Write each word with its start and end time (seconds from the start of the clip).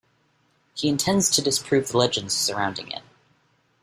He 0.73 0.87
intends 0.89 1.29
to 1.29 1.43
disprove 1.43 1.89
the 1.89 1.97
legends 1.99 2.33
surrounding 2.33 2.91
it. 2.91 3.03